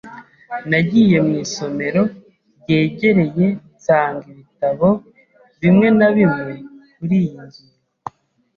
Nagiye 0.69 1.17
mu 1.25 1.33
isomero 1.45 2.03
ryegereye 2.61 3.45
nsanga 3.75 4.23
ibitabo 4.31 4.89
bimwe 5.61 5.87
na 5.97 6.07
bimwe 6.15 6.53
kuriyi 6.93 7.27
ngingo. 7.41 7.63